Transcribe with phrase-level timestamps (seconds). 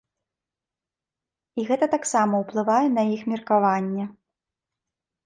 [1.59, 4.05] І гэта таксама ўплывае на іх меркаванне.